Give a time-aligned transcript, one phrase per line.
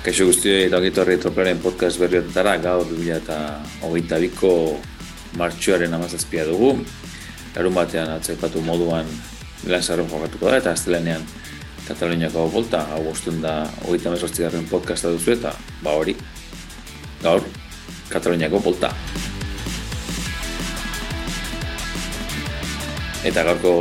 [0.00, 4.52] Kaixo guztioi eta gitorri troplaren podcast berriotara gaur 2022ko
[5.36, 6.70] martxoaren amazazpia dugu.
[7.52, 9.04] Garun batean atzaipatu moduan
[9.60, 11.20] Milan Sarron jokatuko da eta astelenean
[11.84, 15.52] Kataloniako bolta, hau guztun da hogeita mesortzigarren podcasta duzu eta
[15.84, 16.16] ba hori,
[17.20, 17.44] gaur
[18.08, 18.94] Kataloniako bolta.
[23.20, 23.74] Eta gaurko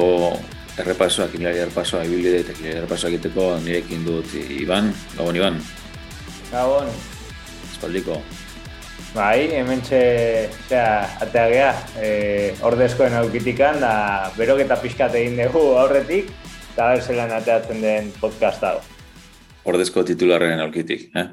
[0.84, 5.64] errepasoak, hilari errepasoa, ibilide eta hilari errepasoa egiteko nirekin dut Iban, gabon Iban.
[6.50, 6.88] Gabon.
[7.70, 8.18] Espaldiko.
[9.14, 10.00] Bai, hemen txe,
[10.68, 12.10] zera, atea geha, e,
[12.66, 16.30] ordezkoen aukitikan, da berok eta pixkat egin dugu aurretik,
[16.74, 18.76] eta berzelan ateatzen den podcast hau.
[19.70, 21.28] Ordezko titularren aukitik, eh?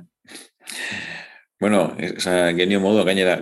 [1.59, 3.39] Bueno, esa, genio modu, gainera,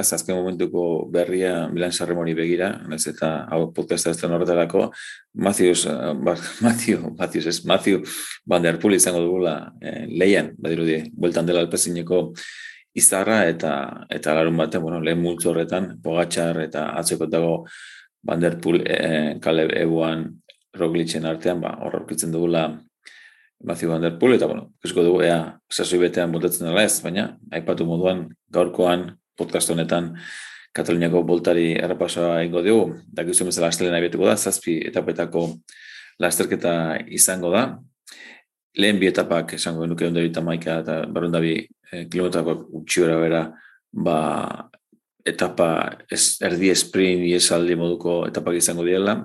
[0.00, 4.88] ez azken momentuko berria Milan Sarremoni begira, ez eta hau podcasta ez den horretarako,
[5.38, 8.02] Matthews, uh, Matthew, Matthews, ez, Matthew
[8.50, 12.24] Van Der Poel izango dugula eh, leian, badirudi, bueltan dela alpezineko
[12.98, 13.76] izarra eta
[14.10, 17.56] eta larun batean, bueno, lehen multzo horretan, Pogatxar eta atzeko dago
[18.26, 20.26] Van Der Poel eh, Caleb Ewan
[20.74, 22.72] Roglicen artean, ba, horrekitzen dugula
[23.62, 27.32] Matthew Van Der Poel, eta bueno, ikusko dugu ea sasoi betean botatzen dela ez, baina
[27.54, 30.12] aipatu moduan gaurkoan podcast honetan
[30.72, 35.42] Kataluniako boltari errepasoa ingo dugu, da gizu bezala astelena abiatuko da, zazpi etapetako
[36.22, 36.74] lasterketa
[37.12, 37.66] izango da.
[38.80, 43.42] Lehen bi etapak esango genuke ondari eta maika eta barundabi eh, kilometrako utxiora bera,
[43.92, 44.16] ba,
[45.28, 45.68] etapa
[46.10, 49.18] ez, erdi esprin, iesaldi moduko etapak izango diela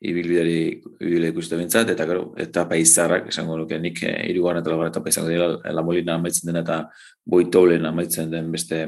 [0.00, 0.58] ibilbidari
[1.00, 5.10] ibile ikuste bintzat, eta gero, etapa izarrak, esango nuke, nik eh, irugarren eta lagar etapa
[5.10, 6.84] izango dira, la molina amaitzen den eta
[7.26, 8.84] boitoulen amaitzen den beste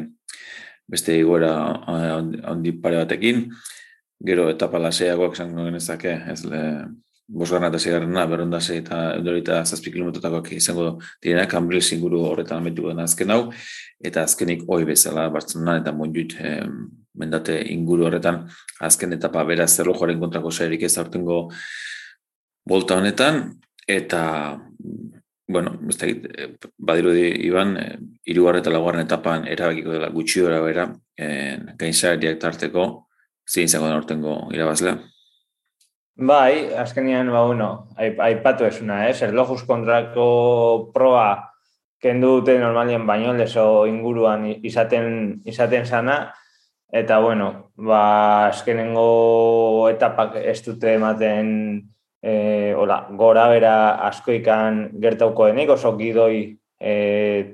[0.90, 1.52] beste igora
[1.94, 3.44] eh, handi pare batekin,
[4.26, 6.62] gero etapa laseagoak esango genezake, ez le,
[7.30, 13.04] bosgarna eta zigarrena, berronda eta eudorita zazpi kilometrotakoak izango direna, kambril zinguru horretan ametuko den
[13.04, 13.42] azken hau,
[14.02, 16.66] eta azkenik hoi bezala, Bartzelonan eta Monjuit eh,
[17.18, 18.44] mendate inguru horretan,
[18.80, 21.48] azken etapa bera zerlo joaren kontrako sairik ez aurtengo
[22.66, 23.42] bolta honetan,
[23.88, 24.22] eta
[25.50, 26.06] bueno, ez da,
[26.78, 27.86] badiru di, Iban, e,
[28.30, 30.86] irugarre eta laguarren etapan erabakiko dela gutxi dira bera,
[31.18, 32.84] e, gain tarteko,
[33.48, 35.00] zein izango den aurtengo irabazlea.
[36.20, 39.14] Bai, azkenian, ba, bueno, aipatu esuna, eh?
[39.26, 41.50] Erlojuz kontrako proa
[42.00, 46.32] kendu dute normalien baino leso inguruan izaten, izaten sana,
[46.92, 51.50] Eta, bueno, ba, azkenengo etapak ez dute ematen
[52.22, 53.74] e, hola, gora bera
[54.08, 56.94] askoikan gertauko denik, oso gidoi e,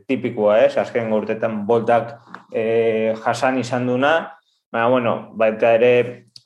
[0.08, 2.14] tipikoa ez, azkenengo urtetan boltak
[2.48, 4.14] e, jasan izan duna,
[4.72, 5.92] baina, bueno, baita ere,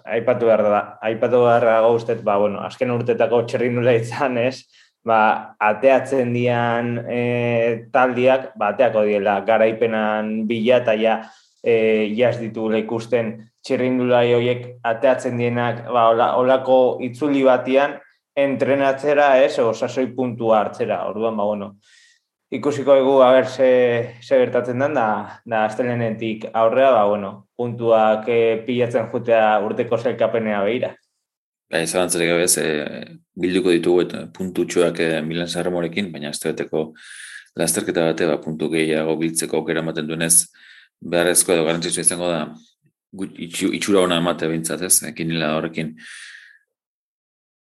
[0.05, 4.65] aipatu behar da, aipatu behar da gauztet, ba, bueno, azken urtetako txerri nula izan ez,
[5.07, 5.21] ba,
[5.62, 7.21] ateatzen dian e,
[7.95, 11.21] taldiak, ba, ateako diela, garaipenan bila eta ja,
[11.62, 13.32] e, jaz ditu ikusten
[13.65, 17.98] txirrindulai horiek ateatzen dienak ba, olako itzuli batian
[18.37, 21.75] entrenatzera ez, osasoi puntua hartzera, orduan, ba, bueno,
[22.50, 23.71] ikusiko egu, haber, ze,
[24.22, 30.62] ze gertatzen den, da, da astelenetik aurrea, ba, bueno, puntuak e, pilatzen jutea urteko zelkapenea
[30.65, 30.94] behira.
[31.71, 32.56] Ba, ez gabe ez,
[33.37, 36.41] bilduko ditugu eta puntutxoak e, Milan Sarremorekin, baina ez
[37.59, 40.47] lasterketa bate, ba, puntu gehiago biltzeko aukera ematen duenez,
[41.00, 42.43] beharrezko edo garantzitzu izango da
[43.41, 45.94] itxura hona emate bintzat, ez, kinila horrekin.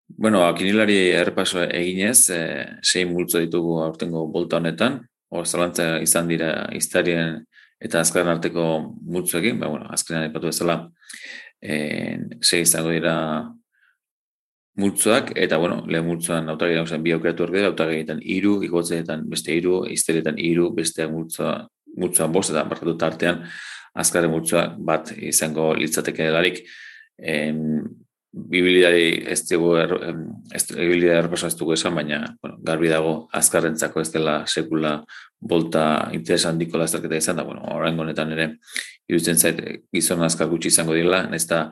[0.09, 2.41] Bueno, kinilari errepaso eginez, e,
[2.83, 5.01] sei multzo ditugu aurtengo bolta honetan,
[5.35, 7.43] hor zalantza izan dira iztarien
[7.83, 8.67] eta azkaren arteko
[9.03, 10.79] multzoekin, ba, bueno, azkenean ipatu bezala,
[11.61, 11.77] e,
[12.41, 13.17] sei izango dira
[14.81, 19.55] multzoak, eta, bueno, lehen multzoan autari dagozen bi aukeratu orkede, autari egiten iru, ikotzeetan beste
[19.57, 21.59] iru, izterietan iru, beste multzoa
[21.97, 23.45] multzoan bost eta barkatu tartean
[23.97, 26.61] azkarren multzoa bat izango litzateke delarik
[27.19, 27.81] em,
[28.37, 29.93] bibilidari ez dugu er,
[30.53, 30.67] ez
[31.57, 34.99] dugu esan, baina bueno, garbi dago azkarrentzako ez dela sekula
[35.41, 38.49] bolta interesan diko lasterketa izan da, bueno, orain honetan ere
[39.09, 41.71] iruditzen zait gizon azkar gutxi izango dira, ez da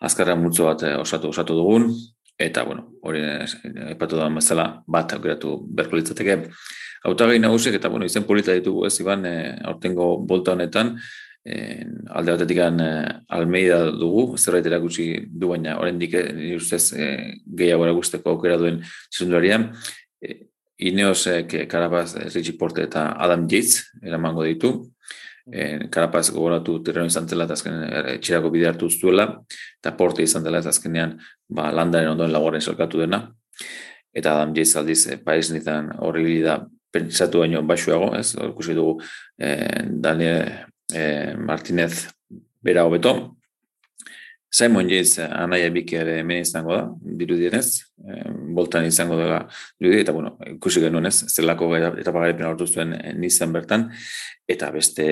[0.00, 1.90] azkarren multzo bat eh, osatu osatu dugun,
[2.40, 3.22] eta, bueno, hori
[3.92, 6.38] epatu da bezala bat aukeratu berko litzateke
[7.04, 10.96] hautagai nagusiek eta bueno, izen polita ditugu ez iban e, aurtengo bolta honetan
[11.44, 12.90] e, alde batetik e,
[13.28, 17.08] Almeida dugu, zerbait erakutsi du baina oraindik e, ustez e,
[17.46, 18.80] gehiago erakusteko aukera duen
[19.10, 19.62] zundularia.
[20.20, 20.46] E,
[20.80, 24.72] Ineos e, Karapaz, Richie Porte eta Adam Yates eramango ditu.
[25.50, 27.82] E, Karapaz gogoratu terreno izan zela eta azken
[28.16, 29.26] etxerako bide hartu zuela
[29.80, 31.16] eta Porte izan dela eta azkenean
[31.48, 33.24] ba, landaren ondoen lagoren salkatu dena
[34.14, 35.50] eta Adam Yates aldiz e, Paris
[35.98, 36.60] horri da
[36.92, 38.34] pentsatu baino basuago, ez?
[38.34, 38.98] Ikusi dugu
[39.38, 40.48] eh, Daniel
[40.94, 42.08] eh, Martinez
[42.62, 43.36] bera hobeto.
[44.50, 46.80] Simon Yates anaia biki ere hemen izango da,
[47.20, 47.66] dirudienez,
[48.02, 48.24] eh,
[48.56, 49.44] boltan izango da
[49.78, 53.86] dirudi, eta bueno, ikusi genuen ez, zelako eta pagaripen hartu zuen eh, nizan bertan,
[54.50, 55.06] eta beste,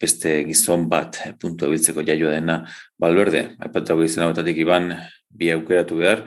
[0.00, 2.58] beste gizon bat puntu ebiltzeko jaioa dena
[3.00, 4.92] balberde, aipatako izan hau iban
[5.30, 6.26] bi aukeratu behar,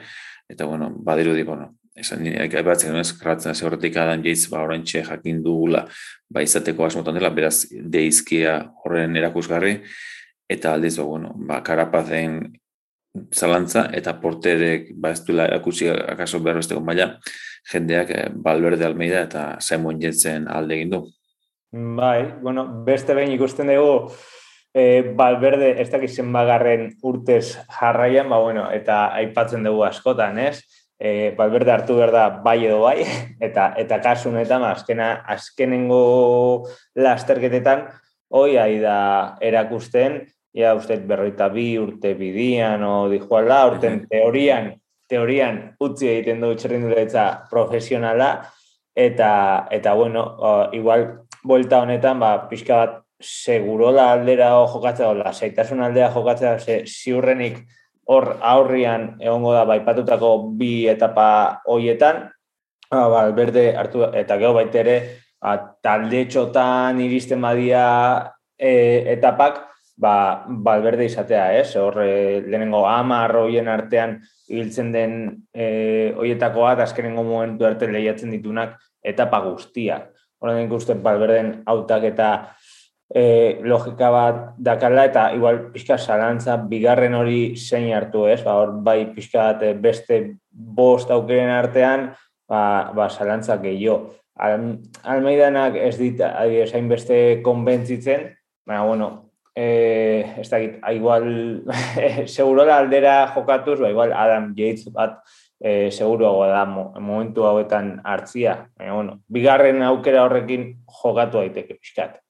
[0.50, 5.42] eta bueno, badirudi, bueno, esan aipatzen genuen, karratzen hasi horretik adan jeiz, ba, orantxe jakin
[5.44, 5.86] dugula,
[6.30, 9.78] ba, izateko asmotan dela, beraz, deizkia horren erakusgarri,
[10.52, 12.40] eta aldiz, ba, bueno, ba, karapazen
[13.32, 17.14] zalantza, eta porterek, ba, ez duela erakutsi akaso behar besteko maila,
[17.72, 21.06] jendeak eh, Balberde Almeida eta Simon Jetzen alde egin du.
[21.72, 24.12] Bai, bueno, beste behin ikusten dugu,
[24.76, 30.60] e, Balberde ez dakiz zenbagarren urtez jarraian, ba, bueno, eta aipatzen dugu askotan, ez?
[31.06, 33.04] E, Balberde hartu behar da bai edo bai,
[33.48, 36.02] eta eta kasunetan, azkena, azkenengo
[36.98, 37.86] lasterketetan,
[38.34, 38.98] hoi ai da
[39.44, 40.24] erakusten,
[40.56, 44.72] ja, uste berroita bi urte bidian, o dijuala, urten teorian,
[45.12, 48.32] teorian utzi egiten du txerrinduletza profesionala,
[48.96, 49.32] eta,
[49.76, 51.08] eta bueno, o, igual,
[51.46, 57.62] buelta honetan, ba, pixka bat segurola aldera jokatzea, la zaitasun aldea jokatzea, ze, ziurrenik
[58.06, 62.26] hor aurrian egongo da baipatutako bi etapa hoietan,
[62.92, 64.98] ba, ba, berde hartu, eta geho baitere,
[65.42, 67.86] ba, talde txotan iristen badia
[68.58, 68.72] e,
[69.16, 69.64] etapak,
[69.98, 71.76] ba, balberde izatea, ez?
[71.80, 74.20] Hor, e, lehenengo ama arroien artean
[74.52, 75.16] hiltzen den
[75.54, 80.12] e, hoietakoa, azkenengo momentu arte lehiatzen ditunak etapa guztiak.
[80.42, 82.30] Horren ikusten balberden autak eta
[83.14, 88.78] e, logika bat dakala eta igual pixka zalantza bigarren hori zein hartu ez, ba, hor
[88.86, 92.10] bai pixka bat eh, beste bost aukeren artean,
[92.50, 94.16] ba, ba zalantza gehiago.
[94.36, 98.28] Al, almeidanak ez dit, adibidez, beste konbentzitzen,
[98.68, 99.10] baina, bueno,
[99.56, 101.64] e, ez dakit, igual,
[102.36, 105.22] segurola aldera jokatuz, ba, igual Adam Yates bat
[105.60, 108.66] e, seguruago da momentu hauetan hartzia.
[108.76, 112.25] Baina, bueno, bigarren aukera horrekin jokatu daiteke pixkat.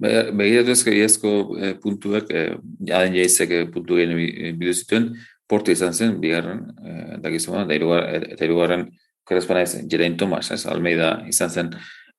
[0.00, 2.56] Begiratu ezke iazko e, puntuak, e,
[2.88, 4.14] jaden jaizek e, puntu gehen
[4.58, 5.12] bideo zituen,
[5.48, 8.88] porte izan zen, bigarren, e, dakizu da eta irugarren,
[9.24, 11.72] korespana ez, Jerain Tomas, ez, Almeida izan zen,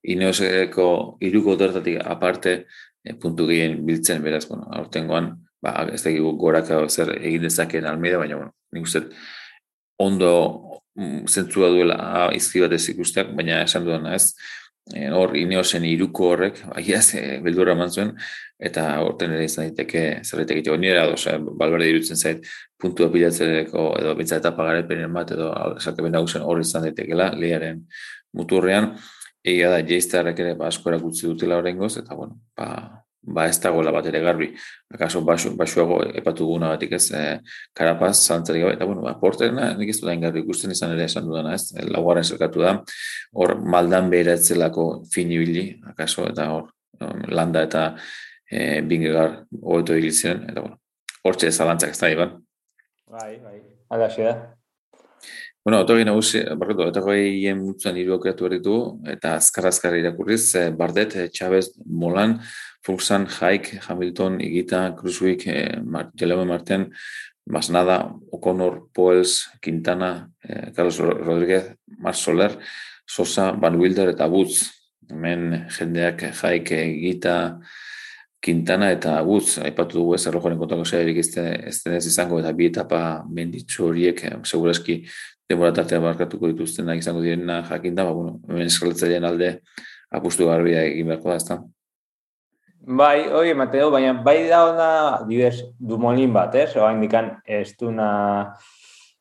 [0.06, 2.56] ineoseko iruko dortatik aparte
[3.03, 5.31] e, puntu gehien biltzen, beraz, bueno, aurtengoan,
[5.62, 9.06] ba, ez da goraka zer egin dezakeen Almeida, baina, bueno, nik uste,
[10.01, 10.31] ondo
[10.98, 14.33] mm, zentzua duela izki bat ez ikusteak, baina esan duena ez,
[14.94, 18.12] Eh, hor ineosen iruko horrek, ahiaz, e, eh, beldurra eman zuen,
[18.70, 20.78] eta horten ere izan diteke zerretek egiteko.
[20.78, 22.46] Nire edo, ose, balberde irutzen zait,
[22.78, 25.50] puntua pilatzereko, edo bitza etapa garepenen bat, edo
[25.80, 27.82] sarkapen nagusen hor izan daitekela, lehiaren
[28.38, 28.92] muturrean,
[29.46, 32.70] egia da, jeiztarrek ere, ba, asko erakutzi dutela horrengoz, eta, bueno, ba,
[33.25, 34.51] ba ez dagoela bat ere garbi.
[34.94, 37.24] Akaso basu, basuago epatu guna batik ez, e,
[37.74, 41.27] karapaz, zantzarik gabe, eta bueno, ba, porterna, nik ez dudain garbi ikusten izan ere esan
[41.27, 42.75] dudana ez, e, laugarren zerkatu da,
[43.33, 46.72] hor maldan beheratzelako finibili, akaso, eta hor
[47.27, 47.86] landa eta
[48.50, 50.79] e, bingegar hobeto egiltzen, eta bueno,
[51.25, 52.38] hor txe zalantzak ez da, Iban.
[53.15, 53.58] Bai, bai,
[53.89, 54.36] ala da.
[55.65, 58.50] Bueno, otogi nagusi, barretu, eta goeien mutzuan hiru aukeratu
[59.10, 62.36] eta azkar-azkar irakurriz, Bardet, Chavez, Molan,
[62.86, 66.12] Fuxan, Haik, Hamilton, Igita, Cruzwick, eh, Mar
[66.46, 66.92] Marten,
[67.46, 72.60] Masnada, O'Connor, Poels, Quintana, eh, Carlos Rodríguez, Mar Soler,
[73.08, 74.70] Sosa, Van Wilder eta Butz.
[75.10, 77.60] Hemen jendeak Haik, Igita,
[78.39, 79.58] Quintana eta Butz.
[79.58, 84.38] Aipatu dugu ez errojoren kontako zearik ez denez izango eta bi etapa menditzu horiek, eh,
[84.44, 85.04] seguraski
[85.50, 89.60] demora tartea barkatuko dituztenak izango direna jakinda, ba, bueno, hemen eskaletzailean alde
[90.12, 91.63] apustu garbia egin beharko da, ez da.
[92.86, 94.89] Bai, hori Mateo, baina bai da ona
[95.25, 96.75] dibes dumolin bat, ez?
[96.77, 98.10] Oa indikan ez duna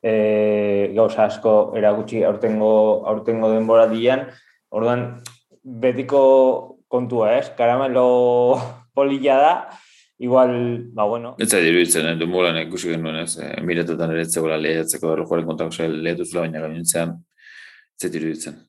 [0.05, 2.75] e, gauza asko erakutsi aurtengo,
[3.09, 4.27] aurtengo denbora dian.
[4.69, 5.07] Orduan,
[5.65, 6.21] betiko
[6.93, 7.55] kontua, ez?
[7.57, 8.61] Karamelo
[8.97, 9.55] polilla da,
[10.19, 10.53] igual,
[10.93, 11.33] ba, bueno.
[11.41, 12.19] Ez da diruditzen, eh?
[12.21, 13.39] dumolan ikusi genuen, ez?
[13.41, 17.17] E, Miretetan ere etzegoela lehiatzeko errojoaren kontako zel lehituzula, baina gainitzean,
[17.97, 18.61] ez da diruditzen.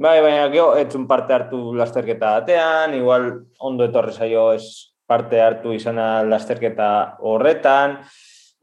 [0.00, 3.26] Bai, baina geho, etzun parte hartu lasterketa batean, igual
[3.68, 4.64] ondo etorri zaio ez
[5.04, 6.86] parte hartu izana lasterketa
[7.20, 7.98] horretan,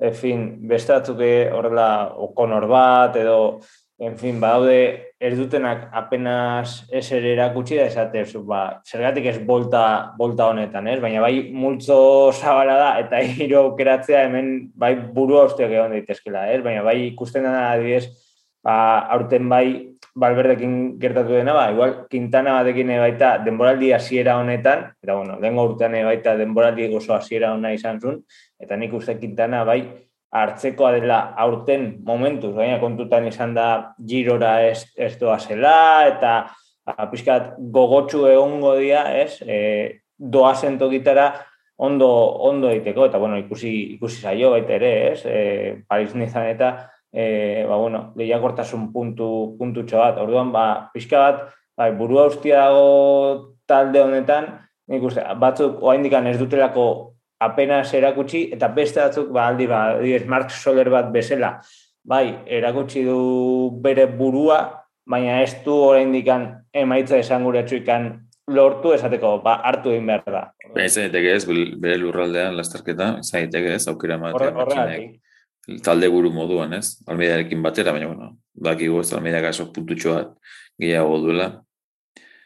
[0.02, 1.90] en fin, beste batzuke horrela
[2.26, 3.38] okonor bat, edo,
[4.02, 10.16] en fin, badaude ez dutenak apenas ez ere erakutsi da esate, ba, zergatik ez bolta,
[10.18, 10.98] bolta honetan, ez?
[11.06, 12.00] Baina bai multzo
[12.32, 16.64] zabala da, eta hiru aukeratzea hemen bai burua usteak egon daitezkela, ez?
[16.66, 18.08] Baina bai ikusten dena adibidez,
[18.68, 25.16] ba, aurten bai, balberdekin gertatu dena, ba, igual, Quintana batekin baita denboraldi hasiera honetan, eta
[25.16, 28.20] bueno, dengo urtean baita denboraldi oso hasiera hona izan zuen,
[28.60, 29.80] eta nik uste Quintana bai,
[30.38, 35.78] hartzekoa dela aurten momentuz, baina kontutan izan da girora ez, ez doa zela,
[36.10, 41.30] eta a, ba, pixkat gogotsu egongo dia, ez, e, doa zentokitara
[41.78, 42.10] ondo,
[42.50, 45.42] ondo egiteko, eta bueno, ikusi, ikusi zaio baita ere, ez, e,
[45.88, 46.74] Paris nizan eta,
[47.18, 50.20] e, ba, bueno, lehiakortasun puntu, puntu bat.
[50.22, 51.40] Orduan, ba, pixka bat,
[51.74, 54.52] ba, burua ustia dago talde honetan,
[54.88, 59.98] nik uste, batzuk oa indikan ez dutelako apenas erakutsi, eta beste batzuk, ba, aldi, ba,
[60.30, 61.58] Mark Soler bat bezala,
[62.06, 64.62] bai, erakutsi du bere burua,
[65.08, 68.12] baina ez du oraindikan emaitza esan gure txuikan
[68.54, 70.44] lortu esateko, ba, hartu egin behar da.
[70.70, 71.46] Ba, ez ez,
[71.82, 75.16] bere lurraldean lastarketa, ez ez, aukera matea matxinek
[75.84, 76.98] talde buru moduan, ez?
[77.08, 80.22] Almeidarekin batera, baina, bueno, baki ez, Almeida gaso puntutxoa
[80.80, 81.50] gehiago duela.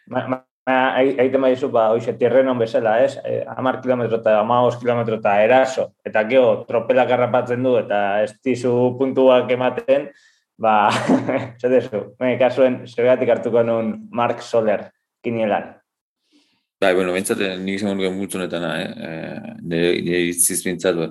[0.08, 3.16] Ma, ma, Aite maizu, ba, oize, terrenon bezala, ez?
[3.26, 5.88] E, amar kilometro eta amaos kilometro eta eraso.
[6.06, 10.12] Eta geho, tropela garrapatzen du, eta ez dizu puntuak ematen,
[10.62, 10.76] ba,
[11.62, 14.86] zedezu, me, kasuen, zebegatik hartuko nun Mark Soler
[15.26, 15.81] kinielan.
[16.82, 18.86] Bai, bueno, bintzat, eh, nik izan gure multu honetan, eh?
[19.08, 21.06] eh nire itziz bintzat, ba,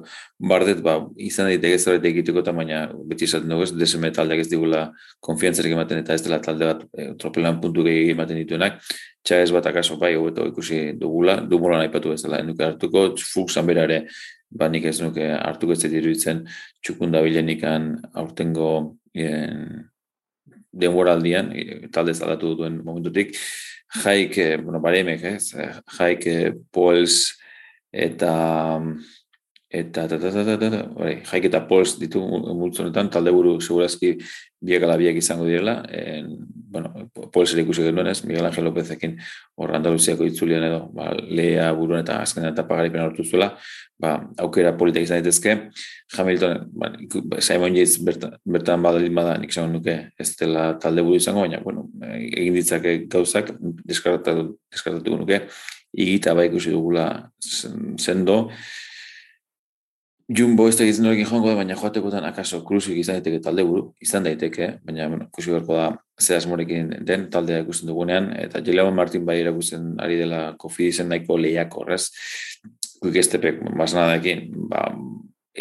[0.52, 2.80] bardet, ba, izan daiteke zerbait egiteko eta baina
[3.12, 4.80] beti esaten dugu ez, deseme taldeak ez digula
[5.28, 8.82] konfiantzarik ematen eta ez dela talde bat e, tropelan puntu gehi ematen dituenak,
[9.22, 13.70] txagez bat akaso bai, hobeto ikusi dugula, dugula nahi patu ez dela, nuke hartuko, fuksan
[13.70, 14.02] bera ere,
[14.50, 16.48] ba, nik ez nuke hartuko ez iruditzen
[16.82, 18.72] txukunda bilenikan aurtengo
[19.14, 19.84] en,
[20.82, 21.54] denboraldian,
[21.94, 23.36] talde zaldatu duen momentutik,
[23.90, 27.36] jaik, bueno, baremek, ez, eh, jaik eh, pols
[27.92, 28.34] eta
[29.70, 34.16] eta eta eta eta eta bai, jaik eta pols ditu multzonetan, talde buru segurazki
[34.60, 36.36] biak ala biak izango direla, en,
[36.70, 36.92] bueno,
[37.34, 39.16] ere ikusi genuen Miguel Ángel Lópezekin
[39.56, 43.56] hor Andaluziako itzulian edo, ba, lea buruan eta azken eta pagaripen hartu zuela,
[43.98, 45.56] ba, aukera politik izan daitezke,
[46.16, 46.92] Hamilton, ba,
[47.40, 51.60] Simon Yates bertan, bertan badalin bada, nik esan nuke ez dela talde buru izango, baina,
[51.64, 55.44] bueno, egin ditzake gauzak, deskartatu, deskartatu nuke,
[55.92, 58.50] igita ba ikusi dugula sendo,
[60.30, 63.88] Jumbo ez da egiten horrekin joango da, baina joatekotan akaso kruzuk izan daiteke talde buru,
[64.04, 65.86] izan daiteke, baina bueno, ikusi beharko da
[66.22, 71.10] ze asmorekin den taldea ikusten dugunean, eta Jeleman Martin bai erakusten ari dela kofi izen
[71.10, 72.04] nahiko lehiak horrez,
[73.02, 74.84] kuik estepek basnadakin, ba,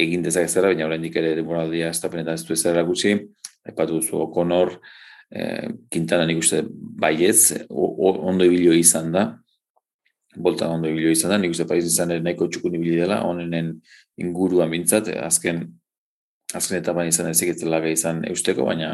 [0.06, 3.16] egin dezak ez baina oraindik ere demoraldia estapenetan ez du ez erakutsi,
[3.66, 4.76] epatu duzu Okonor,
[5.34, 9.32] e, Quintana nik uste baietz, ondo ibilio izan da,
[10.39, 13.75] bolta ondo ibilio izan da, nik uste paiz izan ere nahiko txukun ibili dela, onenen
[14.24, 15.65] inguruan bintzat, azken
[16.55, 18.93] azken etapan izan ezekitzen laga izan eusteko, baina,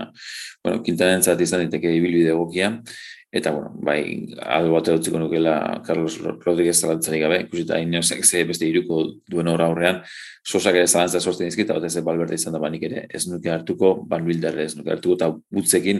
[0.63, 2.71] bueno, kintanen zat izan diteke ibilbide egokia,
[3.36, 4.00] eta, bueno, bai,
[4.48, 9.68] aldo bat erotziko nukela Carlos Rodríguez zalantzari gabe, ikusita inozak ze beste iruko duen horra
[9.68, 10.00] aurrean,
[10.48, 13.92] sosak ere zalantza sortzen izkita, bat ez balberde izan da banik ere, ez nuke hartuko,
[14.08, 16.00] ban bildarre ez nuke hartuko, eta butzekin,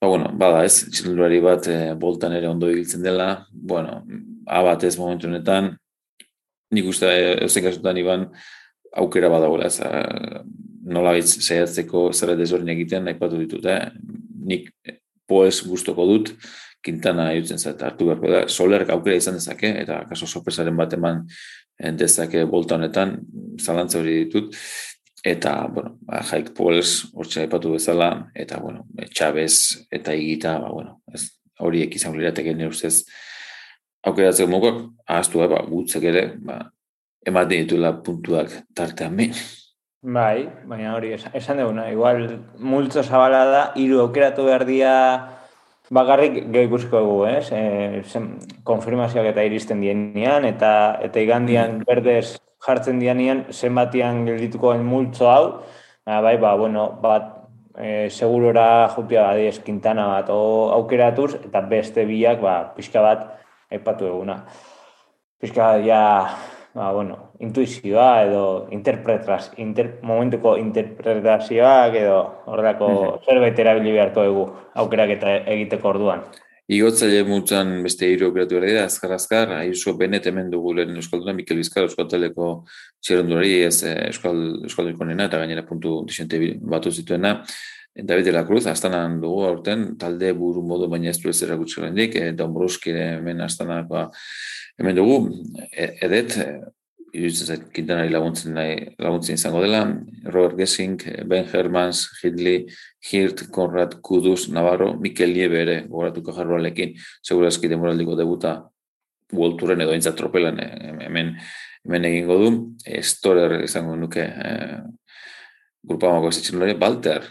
[0.00, 4.00] ba, bueno, bada ez, txilurari bat e, boltan ere ondo ibiltzen dela, bueno,
[4.48, 5.74] abat ez momentu honetan,
[6.72, 7.12] nik uste
[7.44, 8.30] eusen kasutan iban
[9.04, 9.84] aukera badagoela, ez,
[10.96, 13.82] nola bitz zehatzeko zerret ezberdin egiten, nahi patu ditut, eh?
[14.48, 14.72] nik
[15.28, 16.32] poez gustoko dut,
[16.84, 21.22] kintana jutzen zait hartu beharko da, soler aukera izan dezake, eta kaso sorpresaren bat eman
[21.98, 23.16] dezake bolta honetan,
[23.60, 24.52] zalantza hori ditut,
[25.24, 30.98] eta, bueno, ba, jaik poez hortxe aipatu bezala, eta, bueno, txabez eta igita, ba, bueno,
[31.14, 31.24] ez,
[31.64, 33.06] horiek izan lirateke nire ustez,
[34.04, 36.60] aukeratzeko mokak, ahaztu ba, gutzek ere, ba,
[37.24, 39.30] ematen dituela puntuak tartean mi.
[40.04, 42.26] Bai, baina hori, esan duguna, igual
[42.60, 44.90] multzo zabala da, iru aukeratu behar dia
[45.88, 47.48] bakarrik gehi ikusiko dugu, ez?
[47.48, 48.20] E,
[48.68, 50.74] konfirmazioak eta iristen dienean, eta
[51.08, 51.88] eta igandian mm.
[51.88, 52.36] berdez
[52.68, 55.42] jartzen dienean, zenbatian geldituko den multzo hau,
[56.04, 57.30] ba, bai, ba, bueno, bat,
[57.72, 60.40] e, segurora jutia badi eskintana bat o,
[60.82, 63.30] aukeratuz, eta beste biak, ba, pixka bat,
[63.72, 64.42] aipatu eguna.
[65.40, 66.02] Pizka, ja,
[66.76, 73.24] ba, bueno, intuizioa edo interpretaz, inter, momentuko interpretazioak edo horrelako mm -hmm.
[73.26, 76.22] zerbait erabili beharko dugu aukerak eta egiteko orduan.
[76.66, 81.34] Igotzaile mutzen beste hiru operatu behar dira, azkar azkar, aizu benet hemen dugu lehen Euskalduna,
[81.36, 82.64] Mikel Bizkar, Euskalteleko
[83.04, 87.42] txerrendulari, ez eh, Euskal, Euskaldeko nena, eta gainera puntu disente batu zituena,
[87.94, 91.82] David de la Cruz, astanan dugu aurten, talde buru modu baina ez du ez erakutsi
[91.82, 94.08] garen dik, e, Dombruski hemen astanakoa
[94.80, 95.18] hemen dugu,
[95.70, 96.34] e, edet,
[97.14, 99.84] iruditzen zait, Quintanari laguntzen, nahi, laguntzen izango dela,
[100.26, 100.98] Robert Gessing,
[101.30, 102.64] Ben Hermans, Hidley,
[103.10, 108.56] Hirt, Konrad, Kudus, Navarro, Mikel Niebe ere, gogoratuko jarroalekin, segurazki demoraldiko debuta
[109.34, 111.32] World edo intzat tropelan hemen,
[111.84, 112.50] hemen egingo du.
[113.02, 114.76] Storer izango nuke eh,
[115.82, 117.24] grupamako ez Balter,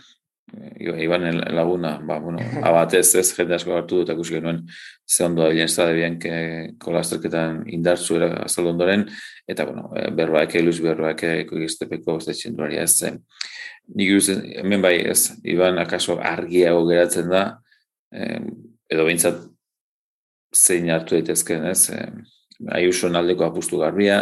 [0.80, 4.60] Iban laguna, ba, bueno, abatez ez, jende asko hartu dut, akusi genuen,
[5.08, 6.18] ze ondo da bilen estade bien,
[6.82, 9.08] kolazterketan indartzu era azaldu ondoren,
[9.50, 13.18] eta, bueno, eh, berroak, luz berroak, ekogiztepeko ez txinduari ez zen.
[13.96, 17.44] Nik guzen, hemen bai ez, Iban akaso argiago geratzen da,
[18.14, 19.42] edo behintzat
[20.54, 21.90] zein hartu daitezken ez,
[22.78, 24.22] aiuso aldeko apustu garbia,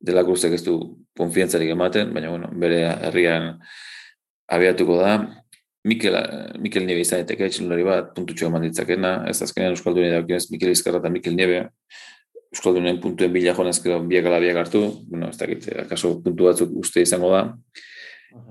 [0.00, 0.78] delako uztek ez du
[1.18, 3.52] konfientzarik ematen, baina, bueno, bere herrian
[4.50, 5.14] abiatuko da,
[5.84, 6.16] Mikel,
[6.60, 11.00] Mikel Niebe izan eteke etxilari bat, puntutxo eman ditzakena, ez azkenean Euskaldunea daukionez Mikel Izkarra
[11.00, 11.62] eta Mikel Niebe,
[12.52, 16.74] Euskalduneen puntuen bila joan ezkero biak ala biak hartu, bueno, ez dakit, akaso puntu batzuk
[16.82, 17.44] uste izango da,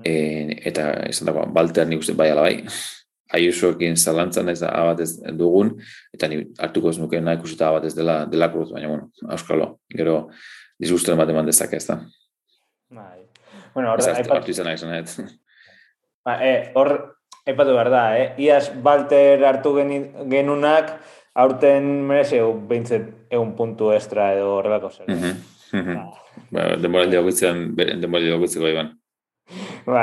[0.02, 0.14] e,
[0.72, 2.56] eta izan dago, baltean nik uste bai ala bai,
[3.38, 5.76] aiusoekin zalantzan ez da abatez dugun,
[6.16, 10.16] eta ni hartuko ez nuke nahi kusita abatez dela, dela kruz, baina, bueno, Euskalo, gero,
[10.80, 12.00] disgusten bat eman dezake ez da.
[12.90, 13.20] Bai.
[13.76, 15.30] Bueno, hor, hartu izan nahi izan,
[16.26, 18.32] Ba, e, hor, Epatu behar da, eh?
[18.44, 20.92] Iaz Balter hartu genunak,
[21.34, 25.06] aurten merez egun bintzet egun puntu extra edo horrelako zer.
[25.08, 25.20] Mm
[25.72, 26.08] -hmm.
[26.50, 28.96] ba, demoraldi hogitzean, demoraldi hogitzeko iban.
[29.86, 30.02] Ba,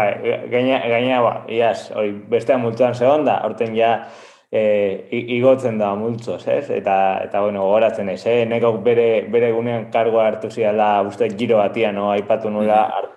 [0.51, 4.07] gaina, gaina, ba, iaz, hori, bestean multuan zegoen da, aurten ja,
[4.51, 6.69] e, igotzen da multzoz, ez?
[6.69, 8.45] Eta, eta bueno, gogoratzen ez, eh?
[8.45, 12.11] Nekok bere, bere gunean kargoa hartu ziala, uste, giro batia, no?
[12.11, 13.16] Aipatu nula, mm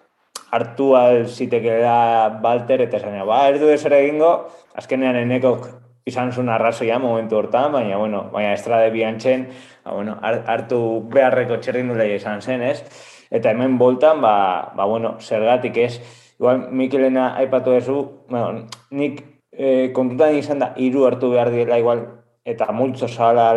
[0.50, 4.32] hartu alziteke da Balter, eta esan, ba, ez du ezer egingo,
[4.78, 5.68] azkenean enekok
[6.10, 9.46] izan zuen arrazoia momentu hortan, baina, bueno, baina estrade biantzen,
[9.84, 10.80] ba, bueno, hartu
[11.12, 12.82] beharreko txerrindulea izan zen, ez?
[13.30, 15.92] Eta hemen boltan, ba, ba bueno, zergatik ez,
[16.38, 22.06] igual, Mikelena aipatu ezu, bueno, nik e, kontutan izan da, hiru hartu behar diela, igual,
[22.48, 23.52] eta multzo zala,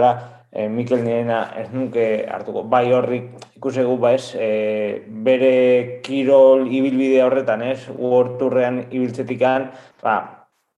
[0.53, 2.63] e, Mikel Nirena ez nuke hartuko.
[2.69, 4.49] Bai horrik ikusegu ba ez, e,
[5.25, 9.71] bere kirol ibilbide horretan ez, uorturrean ibiltzetikan,
[10.03, 10.17] ba,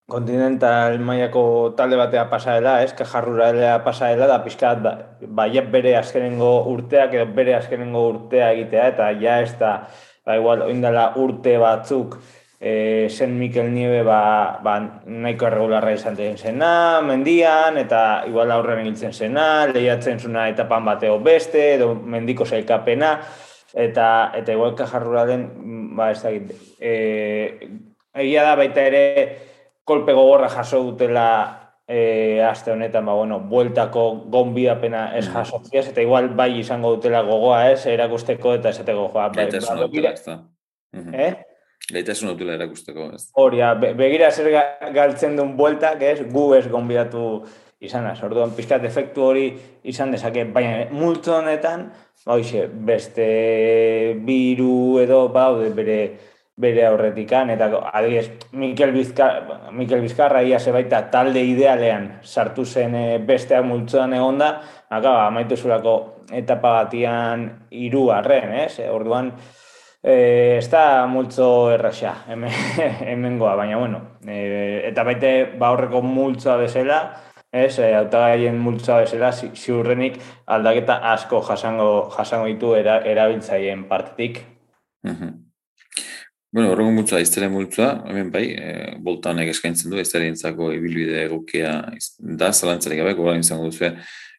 [0.08, 4.96] kontinental mailako talde batea pasaela, ez, kejarrura elea pasaela, da pixkat, ba,
[5.40, 9.76] ba bere azkenengo urteak edo bere azkenengo urtea egitea, eta ja ez da,
[10.26, 12.20] ba, igual, oindala urte batzuk,
[12.66, 19.14] e, Sen Mikel Niebe ba, ba, nahiko erregularra izan zena, mendian, eta igual aurren egiten
[19.14, 23.20] zena, lehiatzen zuna etapan bateo beste, edo mendiko zailkapena,
[23.86, 25.46] eta, eta igual kajarrura den,
[25.96, 26.34] ba, ez da,
[26.82, 27.70] e,
[28.26, 29.06] egia da baita ere,
[29.86, 31.30] kolpe gogorra jaso dutela
[31.86, 35.34] e, aste honetan, ba, bueno, bueltako gonbiapena ez mm.
[35.38, 39.30] jasotziaz, eta igual bai izango dutela gogoa ez, erakusteko eta esateko joa.
[39.38, 40.40] Bai, ba,
[41.14, 41.36] eh?
[41.94, 43.28] Gaitasun dutela erakusteko, ez?
[43.38, 43.62] Hori,
[43.98, 44.50] begira zer
[44.96, 47.44] galtzen duen buelta, ez, gu ez gonbidatu
[47.86, 48.22] izan az.
[48.26, 49.50] Orduan, pizkat efektu hori
[49.84, 51.90] izan dezake, baina multo honetan,
[52.26, 52.40] ba,
[52.88, 53.28] beste
[54.26, 56.00] biru edo baude bere
[56.56, 63.04] bere aurretikan, eta adibidez, Mikel, Bizkar, Mikel Bizkarra ia zebaita talde idealean sartu zen e,
[63.20, 64.54] besteak multzoan egon da,
[64.88, 65.96] akaba, amaitu zurako
[66.32, 67.44] etapa batian
[67.76, 68.80] iru arren, ez?
[68.88, 69.34] Orduan,
[70.08, 72.52] Eh, ez da multzo erraxa, hemen,
[73.10, 74.02] hemengoa, baina bueno.
[74.28, 77.00] Eh, eta baite, ba horreko multzoa bezala,
[77.50, 84.44] ez, e, autagaien multzoa bezala, ziurrenik aldaketa asko jasango, jasango ditu era, erabiltzaien partetik.
[85.02, 91.80] Bueno, horrego multzoa, iztele multzoa, hemen bai, e, boltanek eskaintzen du, iztele ibilbide egokia
[92.20, 93.90] da, zalantzarik gabe, gora izango duzu,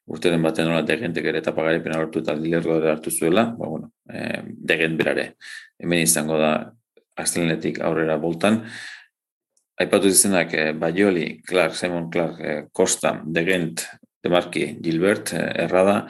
[0.06, 4.42] urteren batean nola degentek ere etapa garipena hartu eta lidergo hartu zuela, ba, bueno, e,
[4.46, 5.32] degent berare,
[5.82, 6.52] hemen izango da
[7.18, 8.62] astelenetik aurrera boltan.
[9.82, 13.84] Aipatu izenak e, Baioli, Clark, Simon Clark, e, Costa, Degent,
[14.24, 16.04] Demarki, Gilbert, Errada,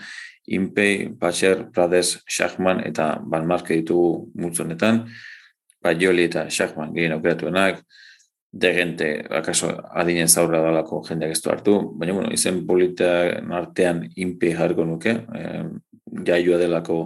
[0.46, 5.06] Impei, Patxer, Prades, Schachman eta Van Marke ditugu multzonetan.
[5.82, 7.82] Baioli eta Schachman gehien aukeratuenak,
[8.58, 13.08] degente, akaso adinen zaurra dalako jendeak ez du hartu, baina, bueno, izen polita
[13.58, 15.64] artean inpe jarko nuke, eh,
[16.26, 17.00] jaioa delako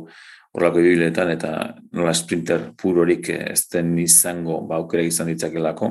[0.53, 1.53] horrelako ibiletan, eta
[1.97, 5.91] nola sprinter purorik ez den izango ba, aukera izan ditzakelako,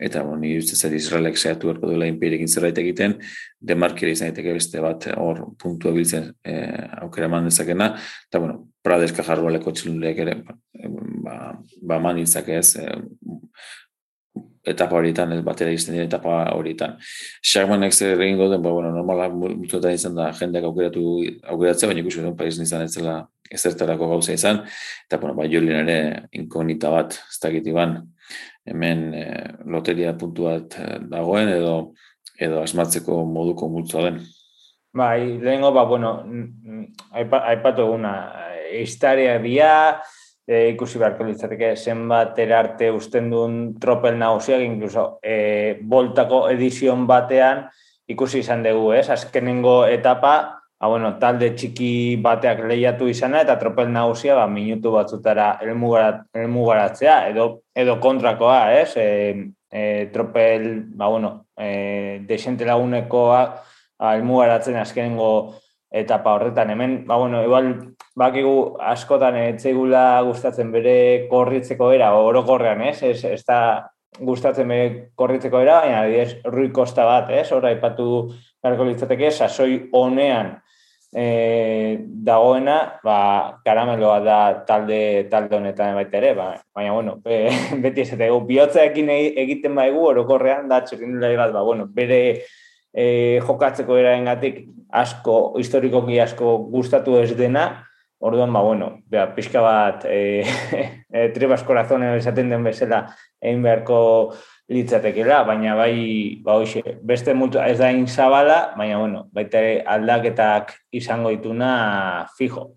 [0.00, 3.18] eta, bueno, nire uste zer Israelek zehatu erko duela inpeirekin zerbait egiten,
[3.60, 7.92] demarkera izan diteke beste bat hor puntua biltzen eh, aukera eman dezakena,
[8.30, 10.38] eta, bueno, Pradeska jarroaleko txiluleak ere,
[11.20, 11.34] ba,
[11.84, 12.96] ba man ditzake ez, eh,
[14.66, 16.98] etapa horietan, ez batera izten dira etapa horietan.
[17.42, 21.04] Sharmanek zer egin goden, ba, bueno, normala mutuetan izan da jendeak aukeratu
[21.54, 24.62] aukeratzea, baina ikusi duen paiz nizan ez zela ezertarako gauza izan,
[25.08, 27.96] eta, bueno, ba, jolien ere inkognita bat, ez dakit iban,
[28.68, 29.24] hemen e,
[29.66, 30.76] loteria puntu bat
[31.10, 31.74] dagoen, edo
[32.40, 34.20] edo asmatzeko moduko multzoa den.
[34.96, 36.14] Bai, lehenko, ba, bueno,
[37.12, 38.14] aipatu eguna,
[38.74, 39.72] historia bia,
[40.50, 47.68] e, ikusi beharko litzateke zenbat erarte usten duen tropel nagusiak, incluso e, boltako edizion batean
[48.10, 49.06] ikusi izan dugu, ez?
[49.14, 50.32] Azkenengo etapa,
[50.80, 51.92] ba, bueno, talde txiki
[52.24, 58.96] bateak lehiatu izana eta tropel nagusia ba, minutu batzutara elmugarat, elmugaratzea, edo, edo kontrakoa, ez?
[58.98, 59.08] E,
[59.70, 63.42] e, tropel, ba, bueno, e, desente lagunekoa
[64.00, 65.30] ba, elmugaratzen azkenengo
[65.90, 66.70] etapa horretan.
[66.70, 73.02] Hemen, ba, bueno, igual, bakigu askotan etzeigula gustatzen bere korritzeko era, orokorrean, ez?
[73.02, 73.60] Ez, ez da
[74.18, 77.50] gustatzen bere korritzeko era, baina adibidez, rui kosta bat, ez?
[77.52, 78.30] Hora, ipatu
[78.62, 80.56] garko litzateke, sasoi honean
[81.12, 87.42] e, dagoena, ba, karameloa da talde, talde honetan baita ere, ba, baina, bueno, be,
[87.82, 92.20] beti ez eta bihotzeekin egiten baigu, orokorrean, da, txerindulari bat, ba, bueno, bere
[92.94, 97.86] e, jokatzeko eraengatik asko, historikoki asko gustatu ez dena,
[98.20, 100.44] orduan, ba, bueno, bea, pixka bat e,
[101.12, 103.06] e, trebas korazonen esaten den bezala
[103.40, 104.00] egin beharko
[104.70, 105.94] litzatekela, baina bai,
[106.44, 112.74] ba, hoxe, beste mutu ez da zabala, baina, bueno, baita aldaketak izango dituna fijo.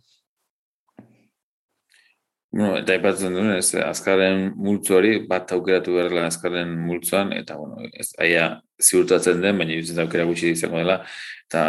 [2.54, 7.80] Bueno, eta ipatzen duen, ez, azkaren multzu hori, bat aukeratu berrela azkaren multzuan, eta, bueno,
[7.98, 8.44] ez, aia
[8.78, 11.00] ziurtatzen den, baina jutzen aukera gutxi izango dela,
[11.48, 11.64] eta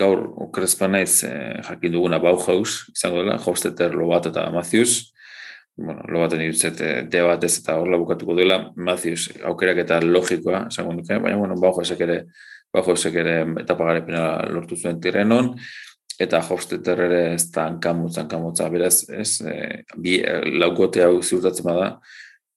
[0.00, 5.12] gaur okrezpa naiz eh, jakin duguna Bauhaus izango dela, Hofstetter, Lobat eta Matthews,
[5.76, 11.20] bueno, Lobaten irutzet eh, debatez eta horla bukatuko dela, Matthews aukerak eta logikoa, izango duke,
[11.20, 12.22] baina, bueno, Bauhausek ere,
[12.72, 15.52] Bauhausek ere etapagarepena lortu zuen tirenon,
[16.18, 21.66] eta Hofstetter ere ez da hankamutza, hankamutza, beraz, ez, e, bi e, laukote hau ziurtatzen
[21.68, 21.90] bada,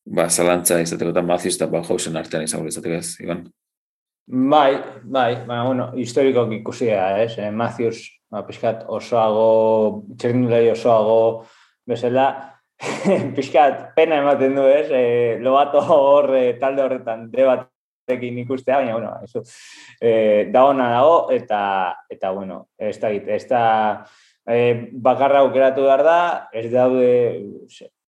[0.06, 3.44] ba, zalantza izateko eta Matthews eta Bauhausen artean izango izateko ez, Iban?
[4.32, 4.72] Bai,
[5.04, 7.52] bai, baina, bueno, historiko ikusia, ez, eh?
[7.52, 11.20] Matthews, ba, pixkat osoago, txernulei osoago,
[11.90, 12.30] bezala,
[13.38, 17.68] pixkat pena ematen du, ez, eh, lobato hor, talde horretan, debat
[18.08, 19.44] ekin ikustea, baina, bueno, eso,
[20.00, 21.62] eh, da hona dago, eta,
[22.10, 23.64] eta bueno, ez da, ez da,
[24.48, 26.22] eh, bakarra aukeratu behar da,
[26.54, 27.12] ez daude,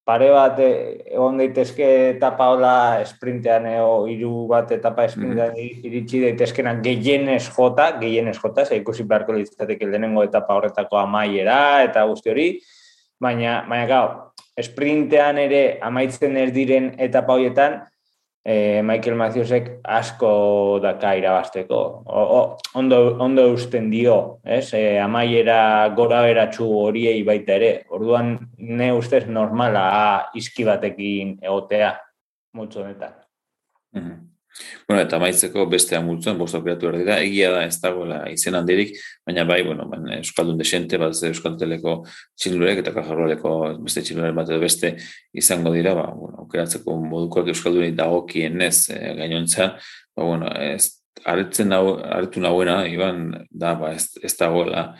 [0.03, 6.19] pare bat eh, egon daitezke etapa hola esprintean eo hiru bat etapa esprintean mm iritsi
[6.25, 12.31] daitezkenak gehienez jota, gehienez jota, ze ikusi beharko litzateke lehenengo etapa horretako amaiera eta guzti
[12.33, 12.47] hori,
[13.19, 14.05] baina, baina gau,
[14.59, 17.79] esprintean ere amaitzen ez diren etapa horietan,
[18.45, 22.03] e, Michael Matthewsek asko daka irabasteko.
[22.75, 24.73] ondo, ondo eusten dio, ez?
[24.73, 27.71] E, amaiera gora beratxu horiei baita ere.
[27.89, 29.87] Orduan, ne ustez normala
[30.35, 31.95] izki batekin egotea,
[32.53, 33.17] multzo honetan.
[33.93, 34.32] Mm
[34.87, 38.93] Bueno, eta maitzeko beste amultzuen, bost operatu behar dira, egia da ez dagoela izen handirik,
[39.25, 41.95] baina bai, bueno, baina Euskaldun desente, bat ez Euskalteleko
[42.37, 44.93] txilurek eta kajarroaleko beste txilurek bat edo beste
[45.33, 49.73] izango dira, ba, bueno, okeratzeko modukoak Euskaldunei dagokien ez e, gainontzean,
[50.13, 54.91] ba, bueno, ez, aretzen nau, aretu nahuena, iban, da, ba, ez, ez dagoela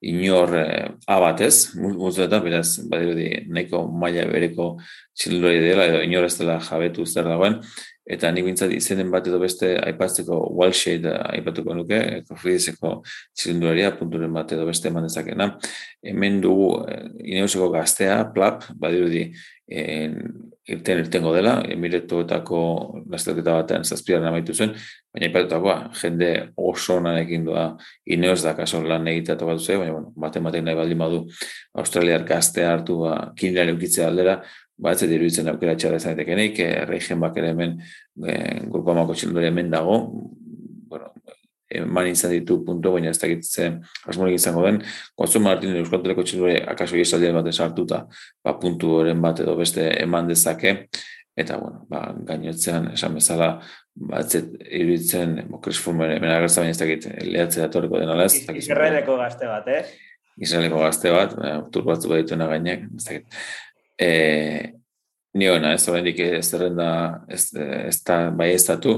[0.00, 0.66] inor e,
[1.10, 4.72] abatez, multzuetan, beraz, badirudi, nahiko maila bereko
[5.18, 7.58] txilurei dela, edo inor ez dela jabetu zer dagoen,
[8.06, 13.00] eta nik bintzat izenen bat edo beste aipatzeko wall aipatuko nuke, kofridizeko
[13.36, 15.52] txilindularia punturen bat edo beste eman dezakena.
[16.02, 19.28] Hemen dugu eh, ineuseko gaztea, plap, badirudi
[19.70, 20.16] en,
[20.70, 22.60] irten irtengo dela, emiretuetako
[23.10, 24.74] gaztelketa batean zazpiaren amaitu zuen,
[25.12, 27.66] baina aipatutakoa, jende oso nanekin doa
[28.06, 31.22] ineos da kaso lan egitea tokatu zuen, baina bueno, baten batek nahi baldin badu
[31.80, 34.40] Australiar gaztea hartu ba, eukitzea aldera,
[34.80, 39.70] ba, ez iruditzen aukera txarra ez daitekenik, e, reigen bakere hemen e, grupo amako hemen
[39.72, 39.98] dago,
[40.90, 41.12] bueno,
[41.70, 44.80] eman izan ditu puntu, baina ez dakitzen asmorik izango den,
[45.18, 48.04] Gonzo Martin Euskalteleko txindore akaso iesaldian bat esartuta,
[48.44, 50.76] ba, puntu horren bat edo beste eman dezake,
[51.38, 53.52] eta, bueno, ba, gainotzean, esan bezala,
[53.94, 58.32] ba, ez iruditzen, bo, Chris Fulmer, hemen agertza baina ez dakit, lehatzea atorreko den alaz.
[58.50, 59.82] Israeleko gazte bat, eh?
[60.40, 61.34] Israeleko gazte bat,
[61.72, 63.42] tur batzu badituen againek, ez dakit
[64.00, 64.72] e,
[65.34, 66.90] ni ona, ez horrendik ez zerrenda
[67.28, 68.94] ez, ez da bai ez datu,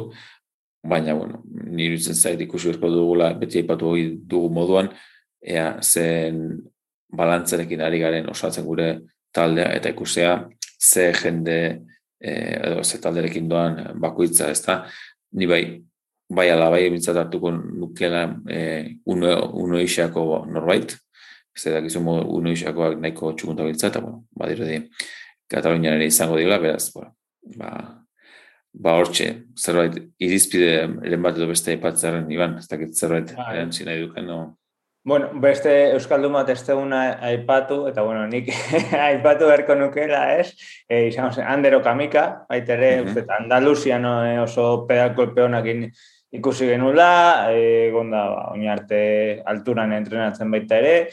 [0.82, 3.94] baina, bueno, ni irutzen zait ikusi berko dugula, beti aipatu
[4.30, 4.90] dugu moduan,
[5.42, 6.42] ea zen
[7.12, 8.88] balantzarekin ari garen osatzen gure
[9.34, 10.36] taldea, eta ikusea
[10.80, 11.58] ze jende
[12.20, 14.82] e, edo ze talderekin doan bakoitza, ez da,
[15.38, 15.62] ni bai,
[16.32, 18.60] bai ala bai bintzat hartuko nukela e,
[19.04, 19.82] uno, uno
[20.46, 20.96] norbait,
[21.56, 24.78] ez da gizu modu unuixakoak nahiko txukunta biltza, eta bueno, badiru di,
[25.52, 27.12] Katalunian ere izango dira, beraz, bueno,
[27.60, 27.70] ba,
[28.72, 30.72] ba hortxe, zerbait, irizpide
[31.04, 33.52] eren bat edo beste ipatzearen, Iban, ez dakit zerbait, bai.
[33.56, 34.40] eren zina eduken, no?
[35.04, 38.48] Bueno, beste Euskaldun bat ez aipatu, eta bueno, nik
[39.10, 40.54] aipatu berko nukela, ez?
[40.88, 43.26] E, izan zen, Andero Kamika, baitere, uh -huh.
[43.40, 45.66] Andaluzian eh, oso pedakolpeonak
[46.32, 51.10] ikusi genula, e, gonda, ba, oinarte alturan entrenatzen baita ere,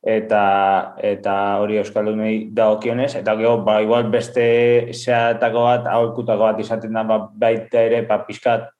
[0.00, 6.92] eta eta hori euskaldunei dagokionez eta gero ba igual beste zeatako bat aholkutako bat izaten
[6.92, 8.70] da ba, baita ere ba pizkat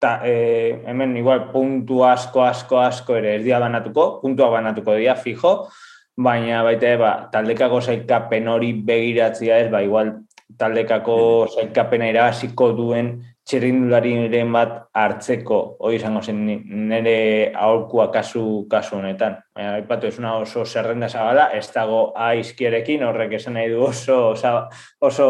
[0.00, 5.14] ta, e, hemen igual puntu asko asko asko ere ez dia banatuko puntua banatuko dira
[5.14, 5.68] fijo.
[6.16, 10.16] Baina baita ere ba taldekako sailkapen hori begiratzia ez ba igual
[10.56, 16.44] taldekako sailkapena irabaziko duen txerrindulariren bat hartzeko, hori izango zen
[16.90, 17.16] nire
[17.56, 19.38] aholkua kasu, kasu honetan.
[19.56, 24.20] Baina, aipatu, ez una oso zerrenda zabala, ez dago aizkierekin, horrek esan nahi du oso,
[25.00, 25.28] oso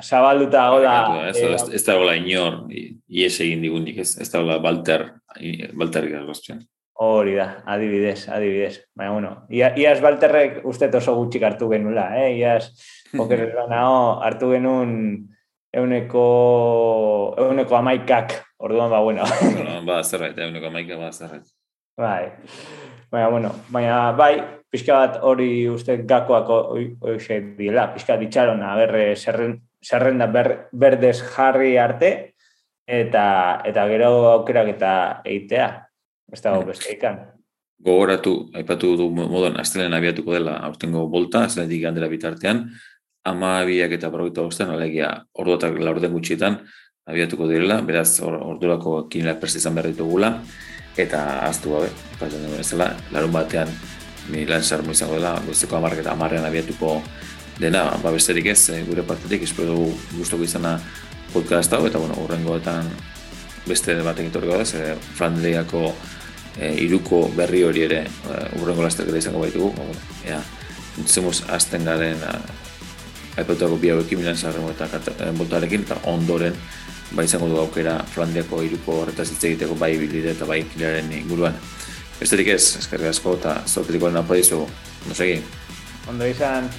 [0.00, 0.94] zabalduta gola.
[1.28, 5.10] Ez dago la inor, ies egin digundik, ez, ez dago la balter,
[5.74, 6.62] balter gazgoztzen.
[7.02, 8.84] Hori da, adibidez, adibidez.
[8.94, 12.36] Baina, bueno, ia, iaz balterrek uste oso gutxik hartu genula, eh?
[12.38, 12.70] Iaz,
[13.22, 14.92] okerrela nao, hartu genuen
[15.72, 16.24] euneko,
[17.38, 19.24] euneko amaikak, orduan ba, bueno.
[19.42, 21.48] bueno ba, zerret, euneko amaikak, ba, zerret.
[21.96, 22.32] Bai,
[23.10, 24.34] baina, bueno, baina, bai,
[24.72, 26.58] pixka bat hori uste gakoako
[27.12, 32.12] hoxe dila, pixka ditxarona, berre, zerren, zerrenda ber, berdez jarri arte,
[32.88, 33.26] eta
[33.68, 35.68] eta gero aukerak eta eitea,
[36.32, 36.72] ez dago mm.
[36.72, 37.20] beste ikan.
[37.82, 42.68] Gogoratu, aipatu du moduan, astelen abiatuko dela aurtengo bolta, asteletik gandela bitartean,
[43.24, 46.60] ama biak eta berroita bostean, alegia orduatak laurden gutxietan
[47.06, 50.32] abiatuko direla, beraz or, ordurako kinilak presta izan behar ditugula,
[50.96, 53.70] eta aztu gabe, pasen dugu ezela, larun batean
[54.30, 57.00] mi lan sarmo izango dela, goizeko amarrak eta amarrean abiatuko
[57.58, 60.78] dena, ba besterik ez, eh, gure partetik, espero dugu guztoko izana
[61.32, 62.90] podcast hau, eta bueno, urrengoetan
[63.66, 65.92] beste batek etorri da, ze Flandriako
[66.58, 70.40] e, iruko berri hori ere e, urrengo lasterketa izango baitugu, ba, bueno, ea,
[70.98, 72.20] entzemos azten garen
[73.36, 76.56] aipatuako bi hauekin milan zarremo eta boltarekin, eta ondoren
[77.16, 81.58] bai izango du aukera Flandiako iruko horretaz hitz egiteko bai bilide eta bai kilaren inguruan.
[82.20, 84.62] Besterik ez, eskerrik asko eta zorketiko dena padizu,
[85.08, 85.42] no segi.
[86.08, 86.70] Ondo izan.